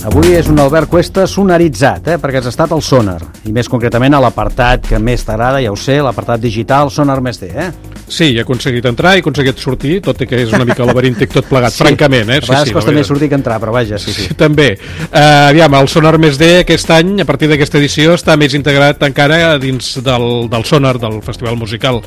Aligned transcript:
Avui 0.00 0.32
és 0.32 0.46
un 0.48 0.56
Albert 0.62 0.88
Cuesta 0.88 1.26
sonaritzat, 1.28 2.06
eh? 2.08 2.16
perquè 2.16 2.40
has 2.40 2.46
estat 2.48 2.70
al 2.72 2.80
Sonar, 2.80 3.18
i 3.44 3.52
més 3.52 3.68
concretament 3.68 4.14
a 4.16 4.20
l'apartat 4.24 4.86
que 4.88 4.96
més 4.96 5.26
t'agrada, 5.28 5.60
ja 5.60 5.68
ho 5.68 5.76
sé, 5.76 5.98
l'apartat 6.00 6.40
digital 6.40 6.88
Sonar 6.88 7.18
Més 7.20 7.36
D, 7.42 7.50
eh? 7.52 7.66
Sí, 8.10 8.30
he 8.32 8.40
aconseguit 8.40 8.88
entrar, 8.88 9.12
he 9.14 9.20
aconseguit 9.20 9.60
sortir, 9.60 9.98
tot 10.02 10.24
i 10.24 10.26
que 10.26 10.40
és 10.40 10.54
una 10.56 10.64
mica 10.64 10.86
laberíntic 10.88 11.34
tot 11.36 11.44
plegat, 11.50 11.74
sí. 11.76 11.84
francament. 11.84 12.32
Eh? 12.32 12.40
A 12.40 12.46
vegades 12.46 12.72
sí, 12.72 12.76
costa 12.78 12.94
més 12.96 13.12
sortir 13.12 13.28
que 13.28 13.36
entrar, 13.36 13.60
però 13.60 13.76
vaja, 13.76 14.00
sí, 14.00 14.14
sí. 14.16 14.30
Sí, 14.30 14.38
també. 14.40 14.70
Uh, 15.10 15.50
aviam, 15.50 15.76
el 15.76 15.92
Sonar 15.92 16.16
Més 16.22 16.40
D 16.40 16.48
aquest 16.62 16.96
any, 16.96 17.18
a 17.20 17.28
partir 17.28 17.52
d'aquesta 17.52 17.78
edició, 17.78 18.16
està 18.16 18.38
més 18.40 18.56
integrat 18.56 19.04
encara 19.04 19.58
dins 19.60 19.98
del, 20.06 20.30
del 20.48 20.64
Sonar, 20.66 20.96
del 21.02 21.20
Festival 21.28 21.60
Musical. 21.60 22.00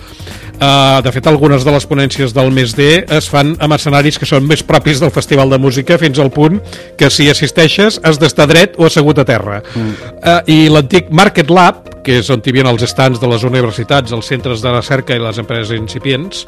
Uh, 0.54 1.02
de 1.04 1.12
fet, 1.12 1.26
algunes 1.28 1.66
de 1.66 1.72
les 1.74 1.86
ponències 1.90 2.34
del 2.36 2.52
Més 2.54 2.76
D 2.78 2.86
es 3.12 3.26
fan 3.32 3.56
amb 3.64 3.76
escenaris 3.76 4.20
que 4.22 4.28
són 4.30 4.46
més 4.48 4.62
propis 4.64 5.02
del 5.02 5.12
Festival 5.12 5.50
de 5.52 5.58
Música 5.60 5.98
fins 6.00 6.22
al 6.22 6.30
punt 6.32 6.60
que 7.00 7.10
si 7.12 7.26
assisteixes 7.32 8.00
has 8.06 8.22
d'estar 8.22 8.48
dret 8.52 8.78
o 8.78 8.86
assegut 8.88 9.20
a 9.20 9.26
terra. 9.28 9.60
Mm. 9.74 10.14
Uh, 10.22 10.38
I 10.48 10.58
l'antic 10.72 11.10
Market 11.12 11.52
Lab, 11.52 11.90
que 12.06 12.20
és 12.22 12.30
on 12.32 12.44
hi 12.44 12.54
havia 12.54 12.70
els 12.70 12.86
estants 12.86 13.20
de 13.20 13.28
les 13.32 13.44
universitats, 13.48 14.14
els 14.16 14.30
centres 14.30 14.64
de 14.64 14.72
recerca 14.72 15.18
i 15.18 15.24
les 15.24 15.42
empreses 15.42 15.74
incipients, 15.76 16.46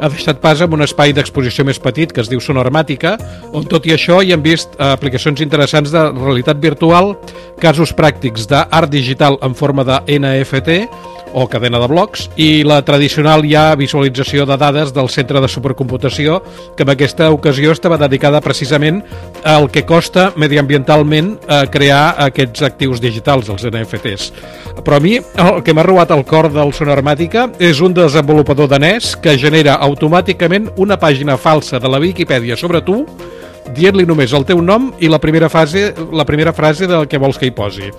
ha 0.00 0.10
deixat 0.12 0.40
pas 0.42 0.60
amb 0.60 0.76
un 0.76 0.84
espai 0.84 1.14
d'exposició 1.16 1.64
més 1.64 1.80
petit 1.82 2.12
que 2.12 2.20
es 2.20 2.30
diu 2.30 2.42
Sonormàtica, 2.42 3.16
on 3.56 3.64
tot 3.70 3.86
i 3.88 3.94
això 3.96 4.20
hi 4.22 4.34
han 4.34 4.44
vist 4.44 4.74
eh, 4.76 4.90
aplicacions 4.92 5.40
interessants 5.40 5.94
de 5.94 6.02
realitat 6.12 6.60
virtual, 6.62 7.14
casos 7.62 7.94
pràctics 7.96 8.48
d'art 8.50 8.92
digital 8.92 9.38
en 9.46 9.56
forma 9.56 9.86
de 9.88 10.02
NFT 10.18 10.82
o 11.32 11.46
cadena 11.48 11.80
de 11.82 11.88
blocs 11.90 12.26
i 12.36 12.62
la 12.66 12.80
tradicional 12.86 13.44
ja 13.48 13.74
visualització 13.78 14.46
de 14.46 14.56
dades 14.60 14.92
del 14.94 15.08
centre 15.12 15.40
de 15.42 15.48
supercomputació 15.48 16.40
que 16.76 16.86
en 16.86 16.92
aquesta 16.94 17.30
ocasió 17.34 17.72
estava 17.72 17.98
dedicada 18.00 18.40
precisament 18.40 19.02
al 19.44 19.70
que 19.70 19.84
costa 19.86 20.30
mediambientalment 20.36 21.34
eh, 21.36 21.62
crear 21.72 22.16
aquests 22.26 22.62
actius 22.66 23.00
digitals, 23.02 23.50
els 23.52 23.66
NFTs. 23.66 24.32
Però 24.84 24.98
a 24.98 25.02
mi 25.02 25.16
el 25.18 25.62
que 25.64 25.74
m'ha 25.74 25.86
robat 25.86 26.12
el 26.14 26.24
cor 26.28 26.50
del 26.52 26.74
Sonormàtica 26.76 27.48
és 27.58 27.80
un 27.80 27.96
desenvolupador 27.96 28.70
danès 28.70 29.14
que 29.20 29.38
genera 29.40 29.78
automàticament 29.86 30.70
una 30.76 30.98
pàgina 31.00 31.36
falsa 31.40 31.80
de 31.80 31.90
la 31.90 32.02
Viquipèdia 32.02 32.56
sobre 32.56 32.82
tu 32.84 33.02
dient-li 33.74 34.06
només 34.06 34.32
el 34.36 34.46
teu 34.46 34.60
nom 34.62 34.92
i 35.02 35.10
la 35.10 35.18
primera, 35.22 35.48
fase, 35.50 35.90
la 36.12 36.24
primera 36.24 36.52
frase 36.54 36.86
del 36.86 37.08
que 37.10 37.18
vols 37.18 37.38
que 37.38 37.50
hi 37.50 37.54
posi. 37.54 37.90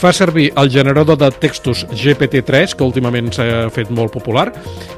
Fa 0.00 0.14
servir 0.16 0.46
el 0.56 0.70
generador 0.72 1.18
de 1.20 1.28
textos 1.30 1.82
GPT-3, 1.92 2.72
que 2.72 2.86
últimament 2.86 3.26
s'ha 3.36 3.66
fet 3.68 3.90
molt 3.92 4.14
popular, 4.14 4.46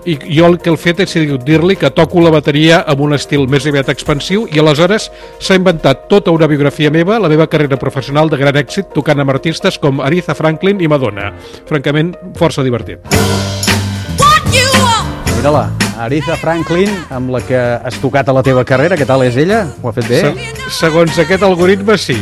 i 0.06 0.14
jo 0.36 0.47
el 0.47 0.61
que 0.62 0.70
he 0.70 0.78
fet 0.78 1.00
és 1.03 1.17
dir-li 1.42 1.75
que 1.75 1.91
toco 1.91 2.22
la 2.22 2.31
bateria 2.31 2.84
amb 2.86 3.03
un 3.03 3.17
estil 3.17 3.48
més 3.50 3.67
aviat 3.67 3.91
expansiu 3.91 4.47
i 4.47 4.62
aleshores 4.62 5.08
s'ha 5.42 5.56
inventat 5.58 6.06
tota 6.12 6.30
una 6.30 6.47
biografia 6.47 6.92
meva, 6.95 7.19
la 7.19 7.30
meva 7.33 7.48
carrera 7.50 7.80
professional 7.80 8.30
de 8.30 8.39
gran 8.39 8.55
èxit, 8.55 8.92
tocant 8.95 9.19
amb 9.19 9.34
artistes 9.34 9.78
com 9.83 9.98
Aretha 10.00 10.36
Franklin 10.39 10.78
i 10.78 10.86
Madonna. 10.86 11.33
Francament, 11.67 12.14
força 12.39 12.62
divertit. 12.62 13.03
Mira-la, 15.34 15.64
Aretha 15.98 16.36
Franklin, 16.39 16.92
amb 17.11 17.34
la 17.34 17.41
que 17.42 17.58
has 17.58 17.98
tocat 17.98 18.30
a 18.30 18.36
la 18.36 18.45
teva 18.47 18.62
carrera, 18.62 18.95
què 18.95 19.08
tal 19.08 19.27
és 19.27 19.34
ella? 19.34 19.64
Ho 19.83 19.91
ha 19.91 19.95
fet 19.97 20.06
bé? 20.06 20.23
Se 20.69 20.84
segons 20.84 21.19
aquest 21.19 21.42
algoritme, 21.42 21.98
sí. 21.98 22.20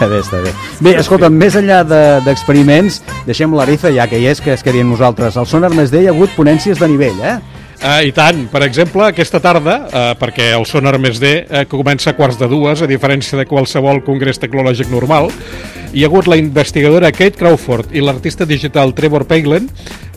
Està 0.00 0.08
bé, 0.08 0.18
està 0.24 0.38
bé. 0.40 0.50
Bé, 0.80 0.92
escolta, 0.96 1.28
més 1.28 1.52
enllà 1.60 1.82
de- 1.84 2.20
d'experiments, 2.24 3.02
de, 3.04 3.16
deixem 3.26 3.52
l'Ariza, 3.52 3.90
ja 3.92 4.06
que 4.08 4.16
hi 4.16 4.30
és, 4.30 4.40
que 4.40 4.54
es 4.54 4.62
quedin 4.64 4.88
nosaltres. 4.88 5.36
Al 5.36 5.44
Sonar 5.46 5.68
Més 5.76 5.90
D 5.92 6.00
hi 6.00 6.06
ha 6.08 6.14
hagut 6.14 6.32
ponències 6.38 6.80
de 6.80 6.88
nivell, 6.88 7.20
eh? 7.20 7.34
Uh, 7.80 8.00
I 8.08 8.12
tant, 8.12 8.46
per 8.48 8.62
exemple, 8.64 9.04
aquesta 9.04 9.40
tarda, 9.40 9.74
uh, 9.88 10.14
perquè 10.16 10.54
el 10.56 10.64
Sonar 10.64 10.98
més 10.98 11.20
D 11.20 11.44
uh, 11.44 11.66
comença 11.68 12.10
a 12.10 12.16
quarts 12.16 12.38
de 12.40 12.48
dues, 12.48 12.80
a 12.80 12.88
diferència 12.88 13.36
de 13.36 13.44
qualsevol 13.44 14.00
congrés 14.04 14.40
tecnològic 14.40 14.88
normal, 14.88 15.28
hi 15.92 16.04
ha 16.04 16.08
hagut 16.08 16.26
la 16.28 16.36
investigadora 16.40 17.12
Kate 17.12 17.36
Crawford 17.36 17.92
i 17.92 18.00
l'artista 18.00 18.46
digital 18.48 18.94
Trevor 18.94 19.26
Paglen 19.26 19.68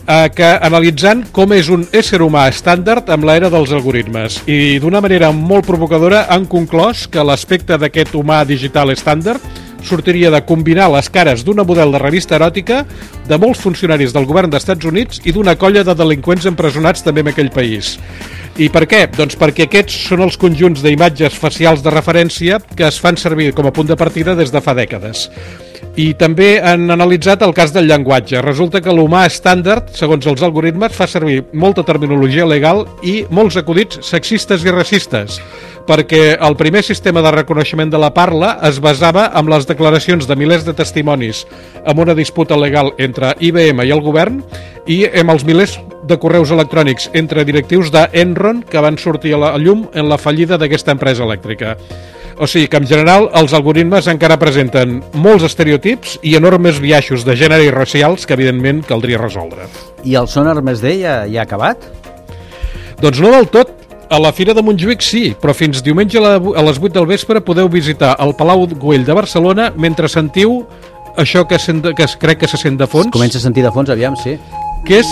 eh, 0.06 0.28
que 0.34 0.46
analitzant 0.62 1.24
com 1.34 1.52
és 1.56 1.68
un 1.72 1.86
ésser 1.92 2.20
humà 2.22 2.46
estàndard 2.52 3.08
amb 3.10 3.26
l'era 3.26 3.50
dels 3.50 3.72
algoritmes 3.74 4.40
i 4.46 4.78
d'una 4.82 5.00
manera 5.04 5.32
molt 5.34 5.66
provocadora 5.66 6.26
han 6.30 6.46
conclòs 6.46 7.08
que 7.10 7.24
l'aspecte 7.26 7.78
d'aquest 7.80 8.14
humà 8.14 8.44
digital 8.46 8.92
estàndard 8.94 9.42
sortiria 9.84 10.30
de 10.32 10.40
combinar 10.46 10.90
les 10.92 11.10
cares 11.12 11.44
d'una 11.44 11.64
model 11.64 11.92
de 11.94 12.00
revista 12.02 12.38
eròtica, 12.38 12.82
de 13.28 13.38
molts 13.40 13.60
funcionaris 13.64 14.14
del 14.14 14.26
govern 14.28 14.52
d'Estats 14.52 14.88
Units 14.88 15.20
i 15.24 15.32
d'una 15.32 15.56
colla 15.60 15.84
de 15.84 15.94
delinqüents 15.94 16.48
empresonats 16.50 17.04
també 17.04 17.24
en 17.24 17.32
aquell 17.32 17.52
país. 17.54 17.98
I 18.54 18.68
per 18.70 18.84
què? 18.86 19.04
Doncs 19.10 19.34
perquè 19.38 19.66
aquests 19.66 19.96
són 20.08 20.22
els 20.26 20.38
conjunts 20.38 20.82
d'imatges 20.84 21.34
facials 21.38 21.82
de 21.82 21.94
referència 21.94 22.60
que 22.76 22.86
es 22.86 23.00
fan 23.02 23.18
servir 23.18 23.52
com 23.54 23.66
a 23.66 23.74
punt 23.74 23.90
de 23.90 23.98
partida 23.98 24.36
des 24.38 24.54
de 24.54 24.62
fa 24.62 24.76
dècades. 24.78 25.28
I 25.94 26.08
també 26.18 26.56
han 26.58 26.88
analitzat 26.90 27.44
el 27.46 27.52
cas 27.54 27.70
del 27.74 27.86
llenguatge. 27.86 28.40
Resulta 28.42 28.80
que 28.82 28.94
l'humà 28.94 29.24
estàndard, 29.28 29.92
segons 29.94 30.26
els 30.26 30.42
algoritmes, 30.42 30.94
fa 30.96 31.06
servir 31.06 31.44
molta 31.52 31.84
terminologia 31.86 32.46
legal 32.46 32.82
i 33.06 33.20
molts 33.30 33.60
acudits 33.60 34.02
sexistes 34.02 34.66
i 34.66 34.74
racistes 34.74 35.38
perquè 35.84 36.38
el 36.40 36.56
primer 36.56 36.82
sistema 36.82 37.22
de 37.22 37.30
reconeixement 37.34 37.90
de 37.92 38.00
la 38.00 38.10
parla 38.16 38.54
es 38.64 38.80
basava 38.80 39.26
en 39.36 39.50
les 39.52 39.66
declaracions 39.68 40.26
de 40.28 40.36
milers 40.36 40.64
de 40.64 40.72
testimonis 40.76 41.44
amb 41.84 42.00
una 42.00 42.16
disputa 42.16 42.56
legal 42.56 42.92
entre 42.98 43.34
IBM 43.38 43.84
i 43.84 43.92
el 43.92 44.00
govern 44.04 44.40
i 44.88 45.04
amb 45.06 45.34
els 45.34 45.44
milers 45.44 45.76
de 46.08 46.18
correus 46.20 46.52
electrònics 46.54 47.10
entre 47.12 47.44
directius 47.44 47.92
d'Enron 47.92 48.64
que 48.70 48.80
van 48.80 48.98
sortir 48.98 49.34
a 49.36 49.42
la 49.44 49.54
llum 49.60 49.86
en 49.92 50.08
la 50.08 50.18
fallida 50.18 50.58
d'aquesta 50.60 50.92
empresa 50.96 51.24
elèctrica. 51.24 51.76
O 52.38 52.46
sigui 52.50 52.66
que, 52.66 52.76
en 52.80 52.86
general, 52.90 53.28
els 53.38 53.52
algoritmes 53.54 54.08
encara 54.10 54.36
presenten 54.40 54.96
molts 55.14 55.44
estereotips 55.46 56.16
i 56.26 56.34
enormes 56.34 56.80
biaixos 56.82 57.22
de 57.24 57.36
gènere 57.38 57.62
i 57.64 57.70
racials 57.70 58.26
que, 58.26 58.34
evidentment, 58.34 58.82
caldria 58.88 59.20
resoldre. 59.20 59.68
I 60.02 60.16
el 60.18 60.26
Sonar 60.28 60.56
Més 60.66 60.80
D 60.82 60.96
ja, 61.04 61.20
ja 61.30 61.44
ha 61.44 61.46
acabat? 61.46 61.78
Doncs 63.00 63.20
no 63.22 63.30
del 63.30 63.46
tot. 63.54 63.70
A 64.10 64.18
la 64.20 64.32
Fira 64.36 64.52
de 64.54 64.60
Montjuïc 64.62 65.00
sí, 65.02 65.22
però 65.40 65.54
fins 65.56 65.80
diumenge 65.82 66.18
a 66.20 66.36
les 66.62 66.76
8 66.78 66.90
del 66.92 67.06
vespre 67.08 67.40
podeu 67.40 67.70
visitar 67.72 68.12
el 68.20 68.34
Palau 68.36 68.66
Güell 68.68 69.02
de 69.06 69.14
Barcelona 69.16 69.70
mentre 69.76 70.10
sentiu 70.12 70.60
això 71.16 71.46
que, 71.48 71.58
sent, 71.58 71.80
que 71.96 72.04
es- 72.04 72.14
crec 72.20 72.38
que 72.42 72.46
se 72.50 72.58
sent 72.60 72.76
de 72.78 72.86
fons, 72.86 73.08
Comença 73.10 73.38
a 73.38 73.40
sentir 73.40 73.64
de 73.64 73.72
fons, 73.72 73.88
aviam, 73.90 74.14
sí. 74.20 74.36
que 74.86 74.98
és 75.00 75.08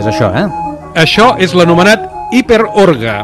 És 0.00 0.06
això, 0.08 0.30
eh? 0.32 0.46
Això 1.02 1.34
és 1.38 1.52
l'anomenat 1.54 2.08
hiperorga. 2.32 3.20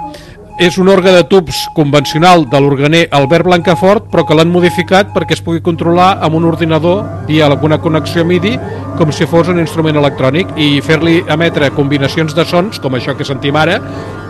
És 0.56 0.78
un 0.80 0.88
orgue 0.88 1.12
de 1.12 1.20
tubs 1.28 1.66
convencional 1.76 2.46
de 2.48 2.58
l'organer 2.64 3.02
Albert 3.12 3.44
Blancafort, 3.44 4.06
però 4.08 4.22
que 4.24 4.32
l'han 4.38 4.48
modificat 4.48 5.10
perquè 5.12 5.36
es 5.36 5.42
pugui 5.44 5.60
controlar 5.60 6.14
amb 6.24 6.38
un 6.38 6.46
ordinador 6.48 7.02
via 7.28 7.44
alguna 7.44 7.76
connexió 7.84 8.24
MIDI 8.24 8.54
com 8.96 9.12
si 9.12 9.28
fos 9.28 9.50
un 9.52 9.60
instrument 9.60 9.98
electrònic 10.00 10.54
i 10.56 10.80
fer-li 10.80 11.18
emetre 11.28 11.68
combinacions 11.76 12.32
de 12.32 12.46
sons, 12.48 12.80
com 12.80 12.96
això 12.96 13.12
que 13.18 13.26
sentim 13.28 13.58
ara, 13.60 13.76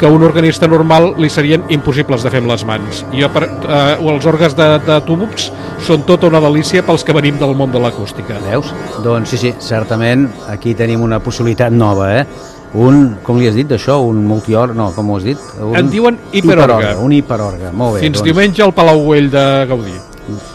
que 0.01 0.09
a 0.09 0.11
un 0.11 0.27
organista 0.27 0.67
normal 0.67 1.13
li 1.23 1.31
serien 1.31 1.63
impossibles 1.71 2.27
de 2.27 2.35
fer 2.35 2.43
amb 2.43 2.51
les 2.51 2.67
mans. 2.67 3.05
I 3.15 3.23
per, 3.31 3.45
eh, 3.47 3.95
els 3.95 4.27
orgues 4.27 4.59
de, 4.59 4.69
de 4.83 4.99
tubs 5.07 5.53
són 5.87 6.03
tota 6.11 6.27
una 6.27 6.43
delícia 6.43 6.83
pels 6.83 7.07
que 7.07 7.15
venim 7.15 7.39
del 7.39 7.55
món 7.55 7.71
de 7.71 7.79
l'acústica. 7.79 8.43
Veus? 8.51 8.75
Doncs 9.07 9.31
sí, 9.31 9.39
sí, 9.47 9.55
certament 9.63 10.27
aquí 10.51 10.75
tenim 10.75 11.07
una 11.07 11.23
possibilitat 11.23 11.71
nova, 11.71 12.11
eh? 12.19 12.55
Un, 12.77 13.17
com 13.25 13.39
li 13.41 13.47
has 13.49 13.55
dit 13.57 13.69
d'això? 13.69 14.01
Un 14.05 14.19
multior... 14.29 14.75
No, 14.77 14.91
com 14.93 15.09
ho 15.11 15.17
has 15.17 15.25
dit? 15.25 15.41
Un 15.63 15.77
En 15.79 15.89
diuen 15.91 16.19
hiperorga. 16.37 16.97
Un 17.01 17.15
hiperorga, 17.17 17.71
molt 17.73 17.97
bé. 17.97 18.03
Fins 18.05 18.19
doncs, 18.21 18.27
diumenge 18.29 18.63
al 18.67 18.75
Palau 18.77 19.01
Güell 19.07 19.31
de 19.33 19.45
Gaudí. 19.71 19.95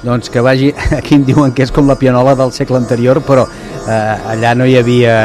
Doncs 0.03 0.29
que 0.29 0.41
vagi... 0.43 0.69
Aquí 0.99 1.15
em 1.17 1.25
diuen 1.25 1.53
que 1.55 1.63
és 1.65 1.71
com 1.73 1.87
la 1.89 1.95
pianola 1.97 2.35
del 2.37 2.51
segle 2.53 2.77
anterior, 2.77 3.21
però 3.25 3.47
eh, 3.47 4.33
allà 4.35 4.51
no 4.59 4.67
hi 4.69 4.75
havia 4.77 5.15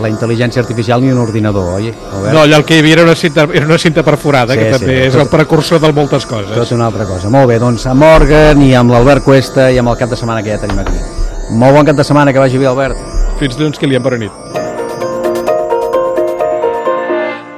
la 0.00 0.08
intel·ligència 0.08 0.62
artificial 0.62 1.02
ni 1.04 1.10
un 1.12 1.18
ordinador, 1.20 1.74
oi? 1.80 1.90
Albert? 1.90 2.32
No, 2.32 2.44
allà 2.46 2.60
el 2.62 2.64
que 2.68 2.78
hi 2.78 2.84
havia 2.84 3.00
era 3.00 3.04
una 3.08 3.16
cinta, 3.18 3.48
era 3.52 3.66
una 3.66 3.78
cinta 3.82 4.04
perforada, 4.06 4.54
Sí, 4.54 4.60
que 4.62 4.70
sí, 4.70 4.78
també 4.78 4.98
és 5.08 5.12
tot- 5.12 5.26
el 5.26 5.32
precursor 5.34 5.82
de 5.82 5.92
moltes 5.92 6.24
coses. 6.30 6.54
Tot 6.56 6.72
una 6.78 6.86
altra 6.88 7.04
cosa. 7.10 7.28
Molt 7.34 7.50
bé, 7.52 7.58
doncs 7.60 7.84
amb 7.90 8.00
Morgan 8.06 8.62
i 8.64 8.72
amb 8.78 8.94
l'Albert 8.94 9.26
Cuesta 9.26 9.68
i 9.74 9.82
amb 9.82 9.92
el 9.92 9.98
cap 10.00 10.14
de 10.14 10.16
setmana 10.22 10.40
que 10.46 10.54
ja 10.54 10.62
tenim 10.62 10.80
aquí. 10.86 10.96
Molt 11.50 11.76
bon 11.76 11.84
cap 11.90 11.98
de 12.00 12.06
setmana, 12.06 12.32
que 12.32 12.40
vagi 12.42 12.58
bé, 12.62 12.70
Albert. 12.70 12.96
Fins 13.42 13.58
dilluns 13.58 13.76
que 13.78 13.90
li 13.90 13.98
bona 14.00 14.22
nit. 14.24 14.65